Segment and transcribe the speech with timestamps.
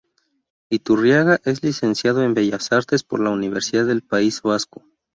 [0.71, 4.83] Iturriaga es licenciado en Bellas Artes por la Universidad del País Vasco.